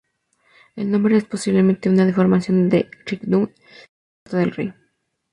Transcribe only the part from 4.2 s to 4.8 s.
"Fuerte del Rey".